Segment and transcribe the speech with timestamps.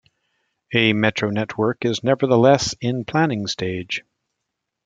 [0.73, 4.01] A metro network is nevertheless in planning stage.